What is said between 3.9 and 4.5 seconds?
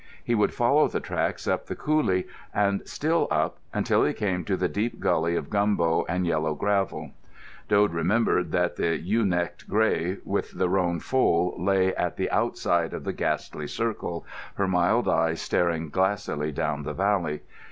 he came